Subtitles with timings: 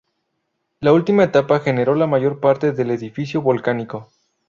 [0.79, 4.09] La última etapa generó la mayor parte del edificio volcánico.